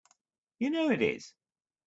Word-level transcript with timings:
You 0.57 0.71
know 0.71 0.89
it 0.89 1.03
is! 1.03 1.35